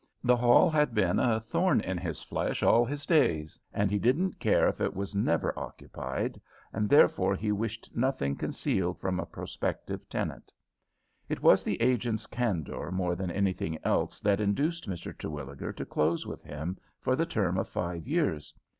The 0.23 0.35
hall 0.35 0.71
had 0.71 0.95
been 0.95 1.19
a 1.19 1.39
thorn 1.39 1.79
in 1.79 1.99
his 1.99 2.23
flesh 2.23 2.63
all 2.63 2.85
his 2.85 3.05
days, 3.05 3.59
and 3.71 3.91
he 3.91 3.99
didn't 3.99 4.39
care 4.39 4.67
if 4.67 4.81
it 4.81 4.95
was 4.95 5.13
never 5.13 5.53
occupied, 5.55 6.41
and 6.73 6.89
therefore 6.89 7.35
he 7.35 7.51
wished 7.51 7.95
nothing 7.95 8.35
concealed 8.35 8.97
from 8.99 9.19
a 9.19 9.27
prospective 9.27 10.09
tenant. 10.09 10.51
It 11.29 11.43
was 11.43 11.63
the 11.63 11.79
agent's 11.79 12.25
candor 12.25 12.89
more 12.91 13.15
than 13.15 13.29
anything 13.29 13.77
else 13.83 14.19
that 14.21 14.41
induced 14.41 14.89
Mr. 14.89 15.15
Terwilliger 15.15 15.71
to 15.71 15.85
close 15.85 16.25
with 16.25 16.41
him 16.45 16.79
for 16.99 17.15
the 17.15 17.27
term 17.27 17.59
of 17.59 17.67
five 17.69 18.07
years. 18.07 18.55